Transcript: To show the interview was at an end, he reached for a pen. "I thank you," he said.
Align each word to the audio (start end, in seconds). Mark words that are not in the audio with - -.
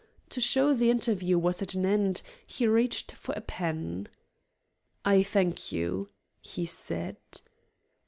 To 0.29 0.41
show 0.41 0.73
the 0.73 0.89
interview 0.89 1.37
was 1.37 1.61
at 1.61 1.75
an 1.75 1.85
end, 1.85 2.23
he 2.47 2.65
reached 2.65 3.11
for 3.11 3.35
a 3.35 3.41
pen. 3.41 4.07
"I 5.05 5.21
thank 5.21 5.71
you," 5.71 6.09
he 6.39 6.65
said. 6.65 7.17